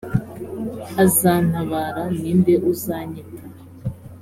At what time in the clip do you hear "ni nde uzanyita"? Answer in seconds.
2.17-3.41